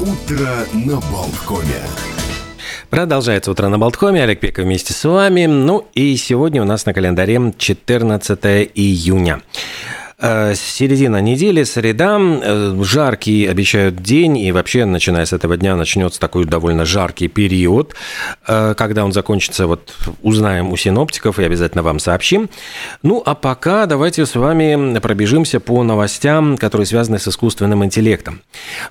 Утро 0.00 0.50
на 0.74 1.00
Болткоме. 1.10 1.80
Продолжается 2.90 3.50
утро 3.50 3.68
на 3.68 3.78
Болтхоме. 3.78 4.22
Олег 4.22 4.40
Пеков 4.40 4.66
вместе 4.66 4.92
с 4.92 5.02
вами. 5.04 5.46
Ну 5.46 5.86
и 5.94 6.14
сегодня 6.16 6.60
у 6.60 6.66
нас 6.66 6.84
на 6.84 6.92
календаре 6.92 7.54
14 7.56 8.38
июня. 8.74 9.40
Э, 10.18 10.54
середина 10.54 11.20
недели, 11.20 11.62
среда, 11.64 12.18
э, 12.18 12.82
жаркий 12.82 13.46
обещают 13.46 13.96
день, 13.96 14.38
и 14.38 14.50
вообще, 14.50 14.86
начиная 14.86 15.26
с 15.26 15.34
этого 15.34 15.58
дня, 15.58 15.76
начнется 15.76 16.18
такой 16.18 16.46
довольно 16.46 16.86
жаркий 16.86 17.28
период. 17.28 17.94
Э, 18.48 18.74
когда 18.74 19.04
он 19.04 19.12
закончится, 19.12 19.66
вот 19.66 19.94
узнаем 20.22 20.72
у 20.72 20.76
синоптиков 20.76 21.38
и 21.38 21.44
обязательно 21.44 21.82
вам 21.82 21.98
сообщим. 21.98 22.48
Ну, 23.02 23.22
а 23.26 23.34
пока 23.34 23.84
давайте 23.84 24.24
с 24.24 24.34
вами 24.34 24.98
пробежимся 25.00 25.60
по 25.60 25.82
новостям, 25.82 26.56
которые 26.56 26.86
связаны 26.86 27.18
с 27.18 27.28
искусственным 27.28 27.84
интеллектом. 27.84 28.40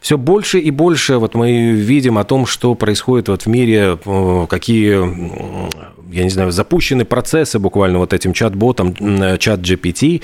Все 0.02 0.20
больше 0.20 0.60
и 0.60 0.70
больше 0.70 1.18
вот 1.18 1.34
мы 1.34 1.72
видим 1.72 2.20
о 2.20 2.24
том, 2.24 2.46
что 2.46 2.76
происходит 2.76 3.30
вот 3.30 3.44
в 3.44 3.48
мире, 3.48 3.98
какие 4.48 5.00
я 6.16 6.24
не 6.24 6.30
знаю, 6.30 6.52
запущены 6.52 7.06
процессы 7.06 7.60
буквально 7.60 8.00
вот 8.00 8.14
этим 8.14 8.34
чат-ботом, 8.34 8.96
чат 9.38 9.60
GPT 9.60 10.24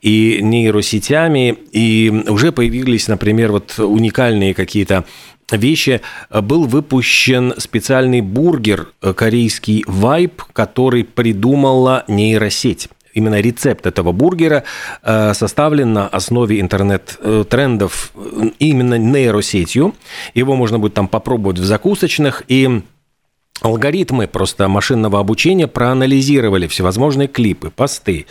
и 0.00 0.38
нейросетями, 0.40 1.58
и 1.72 2.24
уже 2.28 2.52
появились, 2.52 3.08
например, 3.08 3.52
вот 3.52 3.78
уникальные 3.78 4.54
какие-то 4.54 5.04
вещи. 5.50 6.00
Был 6.30 6.64
выпущен 6.64 7.54
специальный 7.58 8.20
бургер 8.20 8.88
э, 9.02 9.12
корейский 9.12 9.84
Vibe, 9.86 10.42
который 10.52 11.04
придумала 11.04 12.04
нейросеть. 12.08 12.88
Именно 13.14 13.40
рецепт 13.40 13.86
этого 13.86 14.12
бургера 14.12 14.64
э, 15.02 15.34
составлен 15.34 15.92
на 15.92 16.08
основе 16.08 16.60
интернет-трендов 16.60 18.12
э, 18.14 18.50
именно 18.58 18.96
нейросетью. 18.96 19.94
Его 20.32 20.56
можно 20.56 20.78
будет 20.78 20.94
там 20.94 21.08
попробовать 21.08 21.58
в 21.58 21.64
закусочных. 21.64 22.42
И 22.48 22.82
Алгоритмы 23.60 24.26
просто 24.26 24.66
машинного 24.66 25.20
обучения 25.20 25.68
проанализировали 25.68 26.66
всевозможные 26.66 27.28
клипы, 27.28 27.70
посты, 27.70 28.26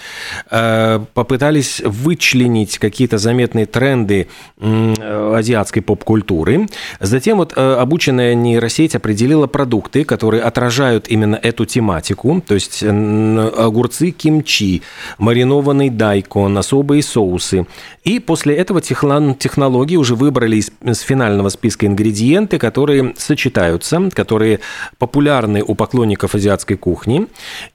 э, 0.49 0.99
попытались 1.13 1.79
вычленить 1.85 2.77
какие-то 2.79 3.17
заметные 3.17 3.65
тренды 3.65 4.27
азиатской 4.59 5.81
поп-культуры. 5.81 6.67
Затем 6.99 7.37
вот 7.37 7.53
э, 7.55 7.75
обученная 7.75 8.35
нейросеть 8.35 8.93
определила 8.95 9.47
продукты, 9.47 10.03
которые 10.03 10.43
отражают 10.43 11.07
именно 11.07 11.37
эту 11.41 11.65
тематику, 11.65 12.43
то 12.45 12.53
есть 12.53 12.83
огурцы 12.83 14.11
кимчи, 14.11 14.81
маринованный 15.17 15.89
дайкон, 15.89 16.57
особые 16.57 17.03
соусы. 17.03 17.67
И 18.03 18.19
после 18.19 18.55
этого 18.55 18.81
технологии 18.81 19.95
уже 19.95 20.15
выбрали 20.15 20.57
из 20.57 20.99
финального 20.99 21.47
списка 21.49 21.85
ингредиенты, 21.85 22.57
которые 22.57 23.13
сочетаются, 23.17 24.09
которые 24.13 24.59
популярны 24.97 25.20
популярны 25.21 25.63
у 25.63 25.75
поклонников 25.75 26.33
азиатской 26.35 26.77
кухни. 26.77 27.27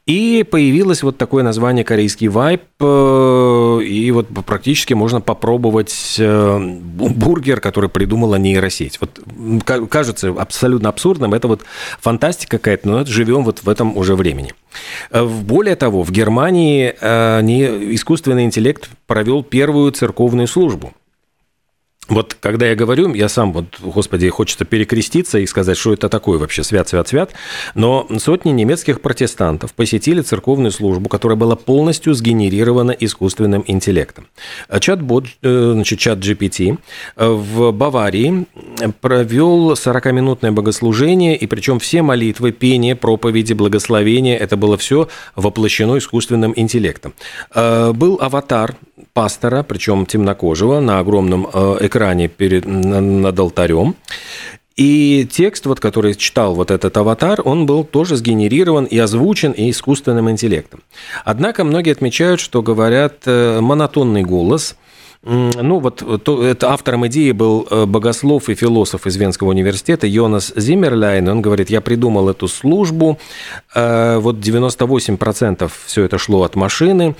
И 0.06 0.44
появилось 0.50 1.02
вот 1.04 1.16
такое 1.16 1.44
название 1.44 1.84
корейский 1.84 2.28
вайп. 2.28 2.62
Э, 2.80 3.80
и 3.84 4.10
вот 4.10 4.28
практически 4.44 4.94
можно 4.94 5.20
попробовать 5.20 6.16
э, 6.18 6.58
бургер, 6.58 7.60
который 7.60 7.88
придумала 7.88 8.34
нейросеть. 8.36 8.98
Вот 9.00 9.20
кажется 9.88 10.34
абсолютно 10.36 10.88
абсурдным. 10.88 11.34
Это 11.34 11.46
вот 11.46 11.62
фантастика 12.00 12.58
какая-то, 12.58 12.88
но 12.88 13.04
живем 13.04 13.44
вот 13.44 13.62
в 13.62 13.68
этом 13.68 13.96
уже 13.96 14.16
времени. 14.16 14.52
Э, 15.12 15.24
более 15.24 15.76
того, 15.76 16.02
в 16.02 16.10
Германии 16.10 16.90
искусственный 17.94 18.44
интеллект 18.44 18.88
провел 19.06 19.44
первую 19.44 19.92
церковную 19.92 20.48
службу– 20.48 20.92
вот 22.08 22.36
когда 22.38 22.66
я 22.66 22.76
говорю, 22.76 23.12
я 23.14 23.28
сам, 23.28 23.52
вот, 23.52 23.66
господи, 23.80 24.28
хочется 24.28 24.64
перекреститься 24.64 25.38
и 25.38 25.46
сказать, 25.46 25.76
что 25.76 25.92
это 25.92 26.08
такое 26.08 26.38
вообще, 26.38 26.62
свят, 26.62 26.88
свят, 26.88 27.08
свят. 27.08 27.32
Но 27.74 28.06
сотни 28.18 28.50
немецких 28.50 29.00
протестантов 29.00 29.74
посетили 29.74 30.20
церковную 30.20 30.70
службу, 30.70 31.08
которая 31.08 31.36
была 31.36 31.56
полностью 31.56 32.14
сгенерирована 32.14 32.92
искусственным 32.92 33.64
интеллектом. 33.66 34.28
Чат-бот, 34.78 35.26
э, 35.42 35.70
значит, 35.74 35.98
чат 35.98 36.18
GPT 36.18 36.78
э, 37.16 37.28
в 37.28 37.72
Баварии 37.72 38.46
провел 39.00 39.72
40-минутное 39.72 40.52
богослужение, 40.52 41.36
и 41.36 41.46
причем 41.46 41.80
все 41.80 42.02
молитвы, 42.02 42.52
пение, 42.52 42.94
проповеди, 42.94 43.52
благословения, 43.52 44.36
это 44.36 44.56
было 44.56 44.76
все 44.76 45.08
воплощено 45.34 45.98
искусственным 45.98 46.52
интеллектом. 46.54 47.14
Э, 47.52 47.92
был 47.92 48.18
аватар 48.20 48.76
пастора, 49.12 49.62
причем 49.62 50.06
темнокожего, 50.06 50.80
на 50.80 50.98
огромном 50.98 51.46
экране 51.80 52.06
экране 52.06 52.28
перед, 52.28 52.66
над 52.66 53.38
алтарем. 53.38 53.94
И 54.76 55.26
текст, 55.30 55.66
вот, 55.66 55.80
который 55.80 56.14
читал 56.14 56.54
вот 56.54 56.70
этот 56.70 56.96
аватар, 56.96 57.40
он 57.44 57.64
был 57.64 57.82
тоже 57.82 58.16
сгенерирован 58.16 58.84
и 58.84 58.98
озвучен 58.98 59.52
и 59.52 59.70
искусственным 59.70 60.30
интеллектом. 60.30 60.82
Однако 61.24 61.64
многие 61.64 61.92
отмечают, 61.92 62.40
что 62.40 62.62
говорят 62.62 63.22
э, 63.26 63.60
монотонный 63.60 64.22
голос– 64.22 64.76
ну, 65.26 65.80
вот 65.80 66.04
то, 66.22 66.44
это 66.44 66.70
автором 66.70 67.04
идеи 67.08 67.32
был 67.32 67.66
э, 67.68 67.84
богослов 67.84 68.48
и 68.48 68.54
философ 68.54 69.08
из 69.08 69.16
Венского 69.16 69.48
университета 69.48 70.06
Йонас 70.06 70.52
Зиммерляйн. 70.54 71.26
Он 71.28 71.42
говорит, 71.42 71.68
я 71.68 71.80
придумал 71.80 72.28
эту 72.28 72.46
службу, 72.46 73.18
э, 73.74 74.18
вот 74.18 74.36
98% 74.36 75.68
все 75.86 76.04
это 76.04 76.18
шло 76.18 76.44
от 76.44 76.54
машины, 76.54 77.16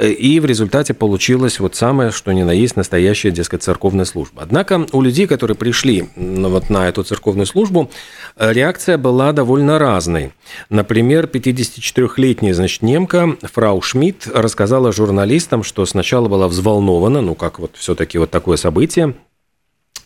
и 0.00 0.40
в 0.40 0.46
результате 0.46 0.94
получилось 0.94 1.60
вот 1.60 1.74
самое, 1.74 2.10
что 2.10 2.32
ни 2.32 2.42
на 2.42 2.50
есть 2.50 2.76
настоящая, 2.76 3.30
дескать, 3.30 3.62
церковная 3.62 4.04
служба. 4.04 4.42
Однако 4.42 4.86
у 4.92 5.02
людей, 5.02 5.26
которые 5.26 5.56
пришли 5.56 6.08
вот 6.16 6.70
на 6.70 6.88
эту 6.88 7.02
церковную 7.04 7.46
службу, 7.46 7.90
э, 8.36 8.52
реакция 8.52 8.98
была 8.98 9.32
довольно 9.32 9.78
разной. 9.78 10.32
Например, 10.70 11.26
54-летняя, 11.26 12.54
значит, 12.54 12.82
немка 12.82 13.36
фрау 13.42 13.82
Шмидт 13.82 14.26
рассказала 14.32 14.92
журналистам, 14.92 15.62
что 15.62 15.84
сначала 15.86 16.28
была 16.28 16.48
взволнована, 16.48 17.20
ну 17.20 17.34
как 17.34 17.58
вот 17.58 17.72
все-таки 17.76 18.18
вот 18.18 18.30
такое 18.30 18.56
событие, 18.56 19.14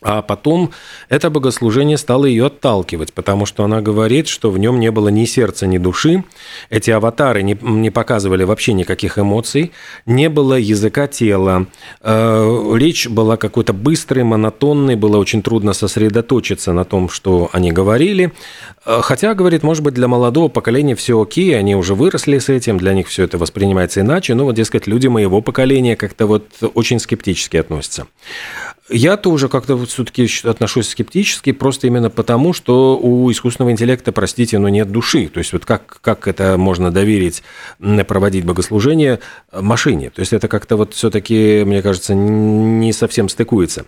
а 0.02 0.22
потом 0.22 0.70
это 1.08 1.30
богослужение 1.30 1.96
стало 1.96 2.26
ее 2.26 2.46
отталкивать, 2.46 3.12
потому 3.12 3.46
что 3.46 3.64
она 3.64 3.80
говорит, 3.80 4.28
что 4.28 4.50
в 4.50 4.58
нем 4.58 4.78
не 4.78 4.90
было 4.90 5.08
ни 5.08 5.24
сердца, 5.24 5.66
ни 5.66 5.78
души. 5.78 6.24
Эти 6.70 6.90
аватары 6.90 7.42
не, 7.42 7.58
не 7.60 7.90
показывали 7.90 8.44
вообще 8.44 8.72
никаких 8.72 9.18
эмоций, 9.18 9.72
не 10.04 10.28
было 10.28 10.54
языка 10.54 11.06
тела. 11.06 11.66
Э, 12.02 12.72
речь 12.76 13.08
была 13.08 13.36
какой-то 13.36 13.72
быстрой, 13.72 14.24
монотонной, 14.24 14.96
было 14.96 15.16
очень 15.18 15.42
трудно 15.42 15.72
сосредоточиться 15.72 16.72
на 16.72 16.84
том, 16.84 17.08
что 17.08 17.48
они 17.52 17.72
говорили. 17.72 18.32
Э, 18.84 19.00
хотя, 19.02 19.34
говорит, 19.34 19.62
может 19.62 19.82
быть, 19.82 19.94
для 19.94 20.08
молодого 20.08 20.48
поколения 20.48 20.94
все 20.94 21.20
окей, 21.20 21.58
они 21.58 21.74
уже 21.74 21.94
выросли 21.94 22.38
с 22.38 22.48
этим, 22.48 22.78
для 22.78 22.92
них 22.92 23.08
все 23.08 23.24
это 23.24 23.38
воспринимается 23.38 24.00
иначе. 24.02 24.34
Но 24.34 24.44
вот, 24.44 24.54
дескать, 24.54 24.86
люди 24.86 25.08
моего 25.08 25.40
поколения 25.40 25.96
как-то 25.96 26.26
вот 26.26 26.46
очень 26.74 26.98
скептически 26.98 27.56
относятся. 27.56 28.06
Я 28.88 29.16
тоже 29.16 29.48
как-то 29.48 29.74
вот 29.74 29.88
все-таки 29.88 30.28
отношусь 30.44 30.88
скептически, 30.88 31.50
просто 31.50 31.88
именно 31.88 32.08
потому, 32.08 32.52
что 32.52 32.96
у 32.96 33.28
искусственного 33.32 33.72
интеллекта, 33.72 34.12
простите, 34.12 34.58
но 34.58 34.68
нет 34.68 34.92
души. 34.92 35.26
То 35.26 35.38
есть 35.38 35.52
вот 35.52 35.64
как, 35.64 35.98
как 36.00 36.28
это 36.28 36.56
можно 36.56 36.92
доверить 36.92 37.42
проводить 38.06 38.44
богослужение 38.44 39.18
машине? 39.52 40.10
То 40.10 40.20
есть 40.20 40.32
это 40.32 40.46
как-то 40.46 40.76
вот 40.76 40.94
все-таки, 40.94 41.64
мне 41.64 41.82
кажется, 41.82 42.14
не 42.14 42.92
совсем 42.92 43.28
стыкуется. 43.28 43.86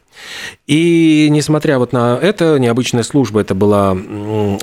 И 0.66 1.28
несмотря 1.30 1.78
вот 1.78 1.92
на 1.92 2.18
это, 2.20 2.58
необычная 2.58 3.04
служба, 3.04 3.40
это 3.40 3.54
была 3.54 3.92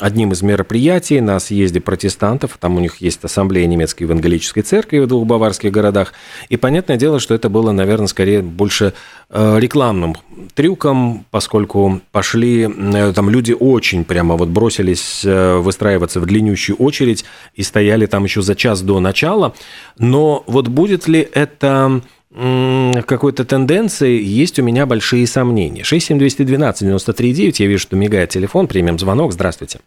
одним 0.01 0.33
из 0.33 0.41
мероприятий 0.41 1.21
на 1.21 1.39
съезде 1.39 1.79
протестантов, 1.79 2.57
там 2.59 2.75
у 2.75 2.81
них 2.81 2.97
есть 2.97 3.23
ассамблея 3.23 3.67
немецкой 3.67 4.03
евангелической 4.03 4.63
церкви 4.63 4.99
в 4.99 5.07
двух 5.07 5.25
баварских 5.25 5.71
городах, 5.71 6.11
и 6.49 6.57
понятное 6.57 6.97
дело, 6.97 7.21
что 7.21 7.33
это 7.33 7.47
было, 7.47 7.71
наверное, 7.71 8.07
скорее 8.07 8.41
больше 8.41 8.93
э, 9.29 9.59
рекламным 9.59 10.17
трюком, 10.53 11.25
поскольку 11.31 12.01
пошли, 12.11 12.63
э, 12.63 13.13
там 13.13 13.29
люди 13.29 13.55
очень 13.57 14.05
прямо 14.05 14.35
вот 14.35 14.49
бросились 14.49 15.23
э, 15.25 15.57
выстраиваться 15.57 16.19
в 16.19 16.25
длиннющую 16.25 16.75
очередь 16.77 17.25
и 17.53 17.63
стояли 17.63 18.05
там 18.05 18.23
еще 18.23 18.41
за 18.41 18.55
час 18.55 18.81
до 18.81 18.99
начала. 18.99 19.53
Но 19.97 20.43
вот 20.47 20.67
будет 20.67 21.07
ли 21.07 21.27
это 21.33 22.01
какой-то 22.35 23.45
тенденции, 23.45 24.21
есть 24.21 24.59
у 24.59 24.63
меня 24.63 24.85
большие 24.85 25.25
сомнения. 25.25 25.83
67212-93-9, 25.83 27.55
я 27.59 27.67
вижу, 27.67 27.81
что 27.81 27.95
мигает 27.95 28.29
телефон, 28.29 28.67
примем 28.67 28.99
звонок, 28.99 29.31
здравствуйте. 29.31 29.79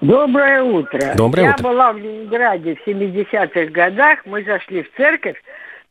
Доброе 0.00 0.62
утро. 0.62 1.14
Доброе 1.14 1.44
я 1.44 1.50
утро. 1.52 1.62
была 1.62 1.92
в 1.92 1.98
Ленинграде 1.98 2.74
в 2.74 2.88
70-х 2.88 3.66
годах, 3.66 4.20
мы 4.24 4.42
зашли 4.44 4.82
в 4.82 4.96
церковь, 4.96 5.36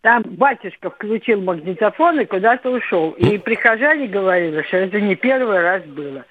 там 0.01 0.24
батюшка 0.24 0.90
включил 0.90 1.42
магнитофон 1.42 2.22
и 2.22 2.25
куда-то 2.25 2.69
ушел. 2.69 3.12
И 3.12 3.38
прихожане 3.38 4.07
говорили, 4.07 4.62
что 4.63 4.78
это 4.78 5.01
не 5.01 5.16
первый 5.16 5.62
раз 5.62 5.84
было. 5.84 6.25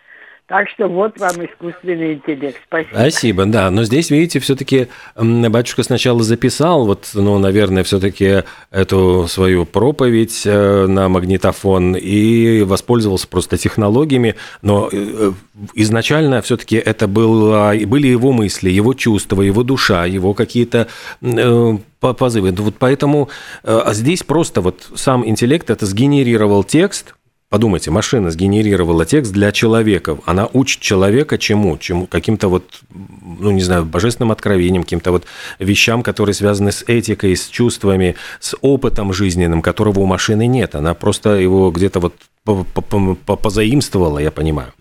Так 0.49 0.67
что 0.71 0.89
вот 0.89 1.19
вам 1.19 1.45
искусственный 1.45 2.15
интеллект. 2.15 2.59
Спасибо. 2.67 2.95
Спасибо, 2.95 3.45
да. 3.45 3.71
Но 3.71 3.85
здесь, 3.85 4.09
видите, 4.09 4.41
все-таки 4.41 4.89
батюшка 5.15 5.83
сначала 5.83 6.23
записал, 6.23 6.87
вот, 6.87 7.11
ну, 7.13 7.39
наверное, 7.39 7.85
все-таки 7.85 8.45
эту 8.71 9.27
свою 9.29 9.67
проповедь 9.67 10.47
э, 10.47 10.87
на 10.87 11.11
магнитофон 11.11 11.97
и 11.97 12.63
воспользовался 12.63 13.29
просто 13.29 13.59
технологиями. 13.59 14.37
Но 14.63 14.89
э, 14.91 15.33
изначально 15.75 16.41
все-таки 16.41 16.77
это 16.77 17.09
было, 17.09 17.75
были 17.85 18.07
его 18.07 18.33
мысли, 18.33 18.71
его 18.71 18.95
чувства, 18.95 19.43
его 19.43 19.63
душа, 19.63 20.07
его 20.07 20.33
какие-то 20.33 20.89
э, 21.21 21.73
позывы. 22.01 22.53
Вот 22.53 22.77
поэтому 22.79 23.29
а 23.65 23.93
здесь 23.93 24.23
просто 24.23 24.63
вот 24.63 24.89
сам 24.95 25.29
интеллект 25.29 25.69
это 25.69 25.85
сгенерировал 25.85 26.65
текст, 26.65 27.15
Подумайте, 27.51 27.91
машина 27.91 28.31
сгенерировала 28.31 29.07
текст 29.07 29.33
для 29.33 29.53
человека. 29.53 30.19
Она 30.27 30.51
учит 30.53 30.83
человека 30.83 31.39
чему? 31.39 31.79
чему 31.79 32.07
каким-то 32.07 32.49
вот, 32.49 32.83
ну, 32.91 33.51
не 33.53 33.63
знаю, 33.63 33.87
божественным 33.87 34.33
откровением, 34.33 34.83
каким-то 34.83 35.13
вот 35.13 35.25
вещам, 35.59 36.03
которые 36.03 36.35
связаны 36.35 36.73
с 36.73 36.85
этикой, 36.87 37.35
с 37.35 37.47
чувствами, 37.47 38.17
с 38.39 38.55
опытом 38.61 39.15
жизненным, 39.15 39.63
которого 39.63 40.01
у 40.01 40.05
машины 40.05 40.47
нет. 40.47 40.75
Она 40.75 40.93
просто 40.93 41.37
его 41.37 41.71
где-то 41.71 42.01
вот 42.01 42.15
позаимствовала, 42.55 44.19
я 44.19 44.31
понимаю. 44.31 44.73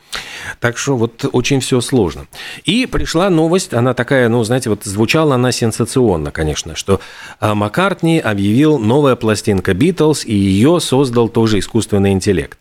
Так 0.60 0.78
что 0.78 0.96
вот 0.96 1.26
очень 1.32 1.60
все 1.60 1.82
сложно. 1.82 2.28
И 2.64 2.86
пришла 2.86 3.30
новость, 3.30 3.74
она 3.74 3.94
такая, 3.94 4.30
ну, 4.30 4.44
знаете, 4.44 4.70
вот 4.70 4.84
звучала 4.84 5.36
она 5.36 5.52
сенсационно, 5.52 6.32
конечно, 6.32 6.76
что 6.76 7.00
а, 7.40 7.56
Маккартни 7.56 8.20
объявил 8.20 8.80
новая 8.80 9.16
пластинка 9.16 9.74
Битлз, 9.74 10.26
и 10.26 10.34
ее 10.34 10.80
создал 10.80 11.30
тоже 11.30 11.60
искусственный 11.60 12.12
интеллект. 12.12 12.58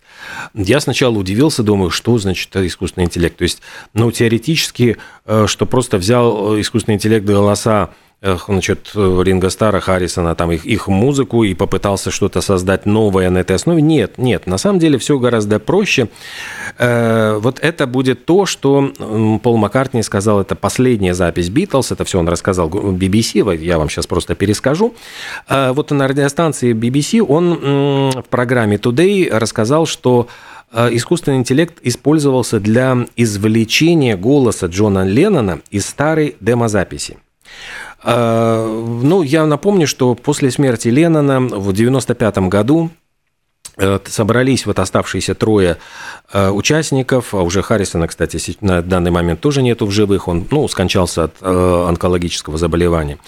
Я 0.55 0.81
сначала 0.81 1.17
удивился, 1.17 1.63
думаю, 1.63 1.91
что 1.91 2.19
значит 2.19 2.55
искусственный 2.57 3.05
интеллект. 3.05 3.37
То 3.37 3.45
есть, 3.45 3.63
ну, 3.95 4.11
теоретически, 4.11 4.97
э, 5.25 5.47
что 5.47 5.67
просто 5.67 5.99
взял 5.99 6.57
э, 6.57 6.61
искусственный 6.61 6.97
интеллект 6.97 7.25
голоса 7.25 7.91
значит, 8.23 8.93
Стара, 9.49 9.81
Харрисона, 9.81 10.35
там 10.35 10.51
их, 10.51 10.65
их 10.65 10.89
музыку 10.89 11.45
и 11.45 11.55
попытался 11.55 12.11
что-то 12.11 12.41
создать 12.41 12.87
новое 12.87 13.31
на 13.31 13.39
этой 13.39 13.57
основе. 13.57 13.83
Нет, 13.83 14.19
нет, 14.19 14.47
на 14.47 14.59
самом 14.59 14.79
деле 14.79 14.99
все 14.99 15.19
гораздо 15.19 15.59
проще. 15.59 16.09
Э, 16.79 17.39
вот 17.39 17.59
это 17.61 17.87
будет 17.87 18.25
то, 18.25 18.47
что 18.47 18.93
Пол 19.43 19.57
Маккартни 19.59 20.03
сказал, 20.03 20.41
это 20.41 20.55
последняя 20.55 21.15
запись 21.15 21.51
Битлз, 21.51 21.93
это 21.93 22.05
все 22.05 22.19
он 22.19 22.29
рассказал 22.29 22.69
BBC, 22.69 23.57
я 23.59 23.79
вам 23.79 23.91
сейчас 23.91 24.07
просто 24.07 24.35
перескажу. 24.35 24.95
Э, 25.49 25.73
вот 25.73 25.91
на 25.91 26.09
радиостанции 26.09 26.73
BBC 26.73 27.21
он 27.21 28.13
в 28.23 28.29
программе 28.29 28.77
Today 28.77 29.29
рассказал, 29.31 29.87
что 29.87 30.29
э, 30.73 30.89
искусственный 30.93 31.39
интеллект 31.39 31.79
использовался 31.83 32.61
для 32.61 33.07
извлечения 33.17 34.17
голоса 34.17 34.67
Джона 34.67 35.07
Леннона 35.07 35.61
из 35.71 35.87
старой 35.87 36.37
демозаписи. 36.41 37.19
А, 38.09 38.65
ну, 39.03 39.23
я 39.23 39.45
напомню, 39.47 39.89
что 39.89 40.15
после 40.15 40.53
смерти 40.53 40.87
Леннона 40.89 41.41
в 41.41 41.71
1995 41.71 42.39
году 42.49 42.91
собрались 44.07 44.65
вот 44.67 44.79
оставшиеся 44.79 45.35
трое 45.35 45.77
э, 46.33 46.51
участников, 46.51 47.35
а 47.35 47.43
уже 47.43 47.63
Харрисона, 47.63 48.07
кстати, 48.09 48.57
на 48.61 48.83
данный 48.83 49.11
момент 49.11 49.41
тоже 49.41 49.63
нету 49.63 49.87
в 49.87 49.91
живых, 49.91 50.29
он, 50.29 50.47
ну, 50.51 50.67
скончался 50.69 51.25
от 51.25 51.35
э, 51.43 51.85
онкологического 51.89 52.57
заболевания. 52.57 53.19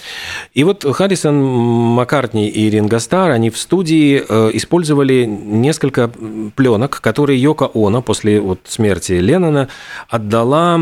И 0.53 0.63
вот 0.63 0.85
Харрисон, 0.91 1.35
Маккартни 1.35 2.49
и 2.49 2.69
Ринго 2.69 2.99
Стар, 2.99 3.31
они 3.31 3.49
в 3.49 3.57
студии 3.57 4.17
использовали 4.55 5.25
несколько 5.25 6.09
пленок, 6.55 6.99
которые 7.01 7.41
Йока 7.41 7.69
Оно 7.73 8.01
после 8.01 8.39
вот 8.39 8.61
смерти 8.67 9.13
Леннона 9.13 9.69
отдала 10.07 10.79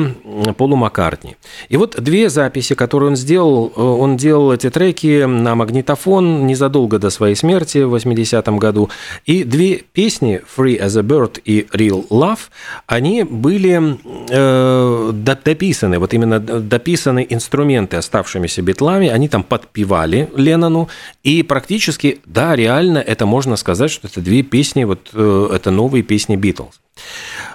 Полу 0.57 0.75
Маккартни. 0.75 1.35
И 1.69 1.77
вот 1.77 2.01
две 2.01 2.29
записи, 2.29 2.75
которые 2.75 3.09
он 3.09 3.15
сделал, 3.15 3.71
он 3.75 4.17
делал 4.17 4.53
эти 4.53 4.69
треки 4.69 5.25
на 5.25 5.55
магнитофон 5.55 6.47
незадолго 6.47 6.99
до 6.99 7.09
своей 7.09 7.35
смерти 7.35 7.79
в 7.79 7.93
80-м 7.95 8.57
году, 8.57 8.89
и 9.25 9.43
две 9.57 9.77
песни 9.77 10.41
«Free 10.55 10.79
as 10.79 10.99
a 10.99 11.01
Bird» 11.01 11.41
и 11.43 11.65
«Real 11.73 12.07
Love», 12.09 12.39
они 12.85 13.23
были 13.23 13.97
э, 14.29 15.11
дописаны, 15.13 15.97
вот 15.97 16.13
именно 16.13 16.39
дописаны 16.39 17.25
инструменты 17.27 17.97
оставшимися 17.97 18.61
битлами, 18.61 19.07
они 19.09 19.27
там 19.27 19.43
подпевали 19.43 20.29
Леннону, 20.35 20.89
и 21.23 21.41
практически, 21.41 22.19
да, 22.25 22.55
реально 22.55 22.99
это 22.99 23.25
можно 23.25 23.55
сказать, 23.55 23.89
что 23.89 24.07
это 24.07 24.21
две 24.21 24.43
песни, 24.43 24.83
вот 24.83 25.09
э, 25.13 25.49
это 25.51 25.71
новые 25.71 26.03
песни 26.03 26.35
Битлз. 26.35 26.79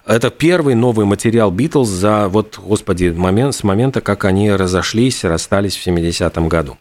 Это 0.04 0.30
первый 0.30 0.74
новый 0.74 1.06
материал 1.06 1.52
Битлз 1.52 1.88
за, 1.88 2.28
вот, 2.28 2.58
господи, 2.58 3.10
момент, 3.10 3.54
с 3.54 3.62
момента, 3.62 4.00
как 4.00 4.24
они 4.24 4.50
разошлись, 4.52 5.24
расстались 5.24 5.76
в 5.76 5.86
70-м 5.86 6.48
году. 6.48 6.78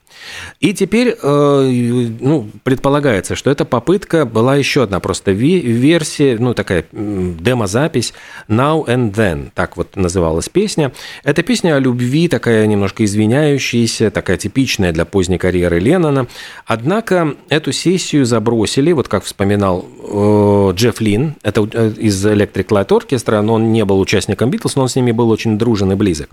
И 0.59 0.73
теперь 0.73 1.15
э, 1.21 2.07
ну, 2.19 2.49
предполагается, 2.63 3.35
что 3.35 3.49
эта 3.49 3.65
попытка 3.65 4.25
была 4.25 4.55
еще 4.55 4.83
одна 4.83 4.99
просто 4.99 5.31
версия, 5.31 6.37
ну 6.39 6.53
такая 6.53 6.85
демозапись 6.91 8.13
Now 8.47 8.85
and 8.85 9.13
Then, 9.13 9.51
так 9.53 9.77
вот 9.77 9.95
называлась 9.95 10.49
песня. 10.49 10.91
Это 11.23 11.43
песня 11.43 11.75
о 11.75 11.79
любви, 11.79 12.27
такая 12.27 12.67
немножко 12.67 13.03
извиняющаяся, 13.03 14.11
такая 14.11 14.37
типичная 14.37 14.91
для 14.91 15.05
поздней 15.05 15.37
карьеры 15.37 15.79
Леннона. 15.79 16.27
Однако 16.65 17.35
эту 17.49 17.71
сессию 17.71 18.25
забросили, 18.25 18.91
вот 18.91 19.07
как 19.07 19.23
вспоминал 19.23 19.85
э, 19.99 20.73
Джефф 20.75 21.01
Лин, 21.01 21.35
это 21.43 21.67
э, 21.73 21.93
из 21.97 22.25
Electric 22.25 22.67
Light 22.67 22.87
Orchestra, 22.89 23.41
но 23.41 23.55
он 23.55 23.71
не 23.71 23.83
был 23.85 23.99
участником 23.99 24.49
Битлз, 24.49 24.75
но 24.75 24.83
он 24.83 24.89
с 24.89 24.95
ними 24.95 25.11
был 25.11 25.29
очень 25.29 25.57
дружен 25.57 25.91
и 25.91 25.95
близок. 25.95 26.29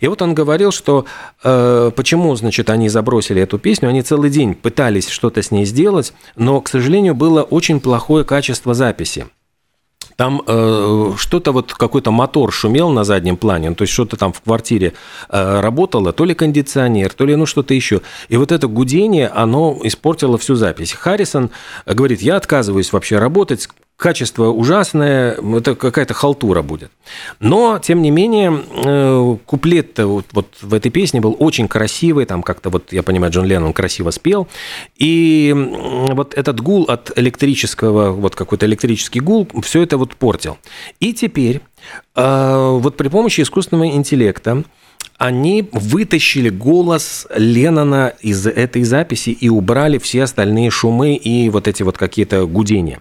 И 0.00 0.08
вот 0.08 0.20
он 0.22 0.34
говорил, 0.34 0.72
что 0.72 1.06
почему, 1.42 2.34
значит, 2.36 2.70
они 2.70 2.88
забросили 2.88 3.27
бросили 3.28 3.42
эту 3.42 3.58
песню, 3.58 3.88
они 3.88 4.02
целый 4.02 4.30
день 4.30 4.54
пытались 4.54 5.08
что-то 5.08 5.42
с 5.42 5.50
ней 5.50 5.66
сделать, 5.66 6.12
но, 6.36 6.60
к 6.60 6.68
сожалению, 6.68 7.14
было 7.14 7.42
очень 7.42 7.80
плохое 7.80 8.24
качество 8.24 8.74
записи. 8.74 9.26
Там 10.16 10.42
э, 10.46 11.12
что-то 11.16 11.52
вот 11.52 11.72
какой-то 11.72 12.10
мотор 12.10 12.52
шумел 12.52 12.90
на 12.90 13.04
заднем 13.04 13.36
плане, 13.36 13.68
ну, 13.68 13.74
то 13.76 13.82
есть 13.82 13.92
что-то 13.92 14.16
там 14.16 14.32
в 14.32 14.40
квартире 14.40 14.92
э, 15.28 15.60
работало, 15.60 16.12
то 16.12 16.24
ли 16.24 16.34
кондиционер, 16.34 17.12
то 17.12 17.24
ли 17.24 17.36
ну 17.36 17.46
что-то 17.46 17.72
еще. 17.74 18.00
И 18.28 18.36
вот 18.36 18.50
это 18.50 18.66
гудение, 18.66 19.28
оно 19.28 19.78
испортило 19.84 20.36
всю 20.36 20.56
запись. 20.56 20.92
Харрисон 20.92 21.50
говорит, 21.86 22.20
я 22.20 22.36
отказываюсь 22.36 22.92
вообще 22.92 23.18
работать 23.18 23.68
качество 23.98 24.46
ужасное, 24.46 25.36
это 25.56 25.74
какая-то 25.74 26.14
халтура 26.14 26.62
будет. 26.62 26.92
Но, 27.40 27.80
тем 27.80 28.00
не 28.00 28.12
менее, 28.12 28.62
э, 28.72 29.36
куплет 29.44 29.98
вот, 29.98 30.26
вот 30.32 30.46
в 30.62 30.72
этой 30.72 30.92
песне 30.92 31.20
был 31.20 31.34
очень 31.36 31.66
красивый, 31.66 32.24
там 32.24 32.44
как-то 32.44 32.70
вот, 32.70 32.92
я 32.92 33.02
понимаю, 33.02 33.32
Джон 33.32 33.46
Леннон 33.46 33.72
красиво 33.72 34.10
спел, 34.12 34.46
и 34.96 35.52
вот 36.12 36.34
этот 36.34 36.60
гул 36.60 36.84
от 36.84 37.10
электрического, 37.18 38.12
вот 38.12 38.36
какой-то 38.36 38.66
электрический 38.66 39.18
гул, 39.18 39.48
все 39.62 39.82
это 39.82 39.98
вот 39.98 40.14
портил. 40.14 40.58
И 41.00 41.12
теперь 41.12 41.60
э, 42.14 42.78
вот 42.80 42.96
при 42.96 43.08
помощи 43.08 43.40
искусственного 43.40 43.88
интеллекта 43.88 44.62
они 45.18 45.68
вытащили 45.72 46.48
голос 46.48 47.26
Леннона 47.34 48.14
из 48.20 48.46
этой 48.46 48.84
записи 48.84 49.30
и 49.30 49.48
убрали 49.48 49.98
все 49.98 50.22
остальные 50.22 50.70
шумы 50.70 51.16
и 51.16 51.50
вот 51.50 51.66
эти 51.66 51.82
вот 51.82 51.98
какие-то 51.98 52.46
гудения. 52.46 53.00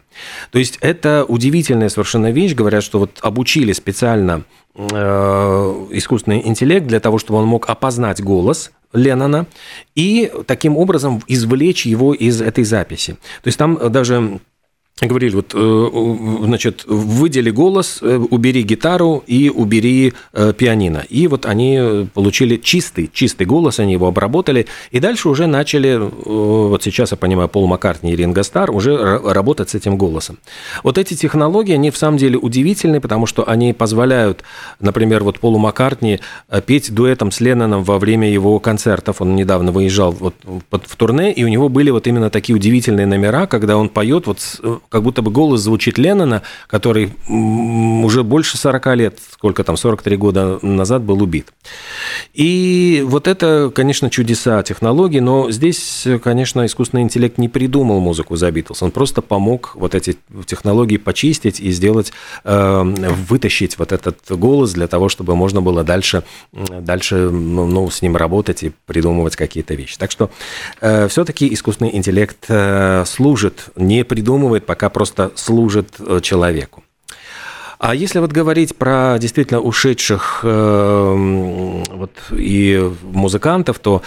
То 0.51 0.57
есть 0.57 0.79
это 0.81 1.25
удивительная 1.27 1.89
совершенно 1.89 2.31
вещь. 2.31 2.55
Говорят, 2.55 2.83
что 2.83 2.97
вот 2.99 3.19
обучили 3.21 3.71
специально 3.71 4.43
э, 4.75 5.87
искусственный 5.91 6.41
интеллект 6.45 6.87
для 6.87 6.99
того, 6.99 7.19
чтобы 7.19 7.37
он 7.39 7.45
мог 7.45 7.69
опознать 7.69 8.21
голос 8.21 8.71
Леннона 8.93 9.45
и 9.93 10.31
таким 10.47 10.75
образом 10.75 11.21
извлечь 11.27 11.85
его 11.85 12.15
из 12.15 12.41
этой 12.41 12.63
записи. 12.63 13.13
То 13.43 13.47
есть 13.47 13.59
там 13.59 13.77
даже 13.91 14.39
говорили, 15.05 15.35
вот, 15.35 15.51
э, 15.53 16.45
значит, 16.45 16.83
выдели 16.87 17.51
голос, 17.51 17.99
э, 18.01 18.17
убери 18.17 18.63
гитару 18.63 19.23
и 19.27 19.49
убери 19.49 20.13
э, 20.33 20.53
пианино. 20.57 21.05
И 21.07 21.27
вот 21.27 21.45
они 21.45 22.07
получили 22.15 22.57
чистый, 22.57 23.07
чистый 23.13 23.45
голос, 23.45 23.79
они 23.79 23.93
его 23.93 24.07
обработали, 24.07 24.65
и 24.89 24.99
дальше 24.99 25.29
уже 25.29 25.45
начали, 25.45 25.99
вот 26.25 26.81
сейчас 26.81 27.11
я 27.11 27.17
понимаю, 27.17 27.47
Пол 27.47 27.67
Маккартни 27.67 28.13
и 28.13 28.15
Ринго 28.15 28.41
Стар 28.41 28.71
уже 28.71 29.19
работать 29.19 29.69
с 29.69 29.75
этим 29.75 29.97
голосом. 29.97 30.39
Вот 30.83 30.97
эти 30.97 31.13
технологии, 31.13 31.73
они 31.73 31.91
в 31.91 31.97
самом 31.97 32.17
деле 32.17 32.39
удивительны, 32.39 32.99
потому 32.99 33.27
что 33.27 33.47
они 33.47 33.73
позволяют, 33.73 34.43
например, 34.79 35.23
вот 35.23 35.39
Полу 35.39 35.59
Маккартни 35.59 36.19
петь 36.65 36.91
дуэтом 36.91 37.31
с 37.31 37.39
Ленноном 37.39 37.83
во 37.83 37.99
время 37.99 38.31
его 38.31 38.59
концертов. 38.59 39.21
Он 39.21 39.35
недавно 39.35 39.71
выезжал 39.71 40.11
вот 40.11 40.33
в 40.71 40.95
турне, 40.95 41.31
и 41.33 41.43
у 41.43 41.47
него 41.49 41.69
были 41.69 41.91
вот 41.91 42.07
именно 42.07 42.31
такие 42.31 42.55
удивительные 42.55 43.05
номера, 43.05 43.45
когда 43.45 43.77
он 43.77 43.89
поет 43.89 44.25
вот 44.25 44.39
как 44.89 45.03
будто 45.03 45.21
бы 45.21 45.31
голос 45.31 45.61
звучит 45.61 45.97
Леннона, 45.97 46.41
который 46.67 47.13
уже 47.27 48.23
больше 48.23 48.57
40 48.57 48.95
лет, 48.95 49.19
сколько 49.31 49.63
там, 49.63 49.77
43 49.77 50.17
года 50.17 50.59
назад 50.61 51.03
был 51.03 51.21
убит. 51.21 51.47
И 52.33 53.03
вот 53.05 53.27
это, 53.27 53.71
конечно, 53.73 54.09
чудеса 54.09 54.63
технологий, 54.63 55.19
но 55.19 55.51
здесь, 55.51 56.07
конечно, 56.23 56.65
искусственный 56.65 57.03
интеллект 57.03 57.37
не 57.37 57.49
придумал 57.49 57.99
музыку 57.99 58.35
за 58.35 58.51
Битлз, 58.51 58.83
он 58.83 58.91
просто 58.91 59.21
помог 59.21 59.71
вот 59.75 59.95
эти 59.95 60.17
технологии 60.45 60.97
почистить 60.97 61.59
и 61.59 61.71
сделать, 61.71 62.13
э, 62.43 62.81
вытащить 63.27 63.77
вот 63.77 63.91
этот 63.91 64.19
голос 64.29 64.73
для 64.73 64.87
того, 64.87 65.09
чтобы 65.09 65.35
можно 65.35 65.61
было 65.61 65.83
дальше, 65.83 66.23
дальше 66.51 67.29
ну, 67.29 67.89
с 67.89 68.01
ним 68.01 68.15
работать 68.15 68.63
и 68.63 68.71
придумывать 68.85 69.35
какие-то 69.35 69.73
вещи. 69.73 69.97
Так 69.97 70.11
что 70.11 70.29
э, 70.81 71.07
все-таки 71.07 71.51
искусственный 71.53 71.95
интеллект 71.95 72.45
э, 72.47 73.03
служит, 73.05 73.69
не 73.75 74.03
придумывает, 74.03 74.65
пока 74.65 74.76
просто 74.77 75.31
служит 75.35 75.89
человеку. 76.21 76.83
А 77.79 77.93
если 77.93 78.19
вот 78.19 78.31
говорить 78.31 78.75
про 78.75 79.17
действительно 79.19 79.59
ушедших 79.59 80.39
э, 80.41 81.83
вот, 81.91 82.11
и 82.31 82.91
музыкантов, 83.03 83.77
то 83.77 84.01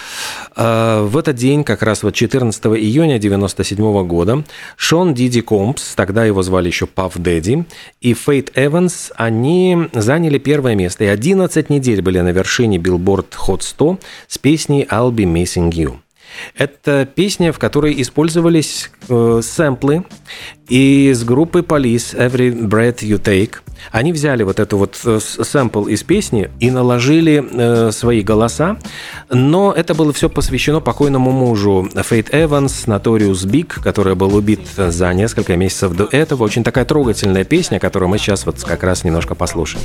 э, 0.56 1.06
в 1.08 1.16
этот 1.16 1.36
день, 1.36 1.62
как 1.62 1.82
раз 1.82 2.02
вот 2.02 2.14
14 2.14 2.66
июня 2.66 3.16
1997 3.16 4.06
года, 4.06 4.44
Шон 4.76 5.14
Диди 5.14 5.40
Компс, 5.40 5.94
тогда 5.94 6.24
его 6.24 6.42
звали 6.42 6.66
еще 6.66 6.86
Паф 6.86 7.16
Дэдди, 7.16 7.64
и 8.00 8.14
Фейт 8.14 8.50
Эванс, 8.56 9.12
они 9.14 9.88
заняли 9.92 10.38
первое 10.38 10.74
место, 10.74 11.04
и 11.04 11.06
11 11.06 11.70
недель 11.70 12.02
были 12.02 12.18
на 12.18 12.30
вершине 12.30 12.78
Billboard 12.78 13.26
Hot 13.46 13.62
100 13.62 13.98
с 14.26 14.38
песней 14.38 14.84
«I'll 14.90 15.12
be 15.12 15.32
missing 15.32 15.70
you». 15.70 15.98
Это 16.56 17.06
песня, 17.06 17.52
в 17.52 17.58
которой 17.58 18.00
использовались 18.00 18.90
э, 19.08 19.40
сэмплы 19.42 20.04
из 20.68 21.24
группы 21.24 21.60
Police 21.60 22.16
Every 22.16 22.52
Breath 22.52 22.98
You 23.00 23.20
Take. 23.20 23.56
Они 23.90 24.12
взяли 24.12 24.42
вот 24.42 24.60
эту 24.60 24.76
вот 24.76 24.98
э, 25.04 25.18
сэмпл 25.20 25.86
из 25.86 26.02
песни 26.02 26.50
и 26.60 26.70
наложили 26.70 27.44
э, 27.50 27.92
свои 27.92 28.22
голоса, 28.22 28.78
но 29.30 29.72
это 29.72 29.94
было 29.94 30.12
все 30.12 30.28
посвящено 30.28 30.80
покойному 30.80 31.30
мужу 31.30 31.88
Фейт 31.94 32.28
Эванс, 32.32 32.84
Notorious 32.86 33.46
Big, 33.46 33.80
который 33.82 34.14
был 34.14 34.34
убит 34.34 34.60
за 34.76 35.12
несколько 35.14 35.56
месяцев 35.56 35.94
до 35.94 36.04
этого. 36.04 36.44
Очень 36.44 36.64
такая 36.64 36.84
трогательная 36.84 37.44
песня, 37.44 37.78
которую 37.78 38.08
мы 38.08 38.18
сейчас 38.18 38.46
вот 38.46 38.62
как 38.62 38.82
раз 38.82 39.04
немножко 39.04 39.34
послушаем. 39.34 39.84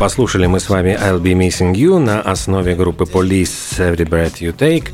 Послушали 0.00 0.46
мы 0.46 0.60
с 0.60 0.70
вами 0.70 0.98
I'll 0.98 1.20
Be 1.20 1.34
Missing 1.34 1.74
You 1.74 1.98
на 1.98 2.22
основе 2.22 2.74
группы 2.74 3.04
Police 3.04 3.76
Every 3.76 4.08
Breath 4.08 4.40
You 4.40 4.56
Take. 4.56 4.88